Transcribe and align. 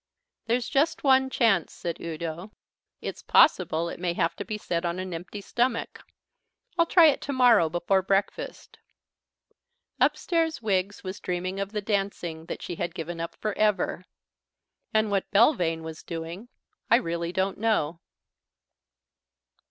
"There's 0.47 0.67
just 0.67 1.03
one 1.03 1.29
chance," 1.29 1.71
said 1.71 2.01
Udo. 2.01 2.53
"It's 3.01 3.21
possible 3.21 3.87
it 3.87 3.99
may 3.99 4.13
have 4.15 4.35
to 4.37 4.43
be 4.43 4.57
said 4.57 4.83
on 4.83 4.97
an 4.97 5.13
empty 5.13 5.41
stomach. 5.41 6.01
I'll 6.75 6.87
try 6.87 7.05
it 7.05 7.21
to 7.21 7.31
morrow 7.31 7.69
before 7.69 8.01
breakfast." 8.01 8.79
Upstairs 9.99 10.59
Wiggs 10.59 11.03
was 11.03 11.19
dreaming 11.19 11.59
of 11.59 11.71
the 11.71 11.83
dancing 11.83 12.47
that 12.47 12.63
she 12.63 12.77
had 12.77 12.95
given 12.95 13.21
up 13.21 13.35
for 13.35 13.55
ever. 13.55 14.05
And 14.91 15.11
what 15.11 15.29
Belvane 15.29 15.83
was 15.83 16.01
doing 16.01 16.49
I 16.89 16.95
really 16.95 17.31
don't 17.31 17.59
know. 17.59 17.99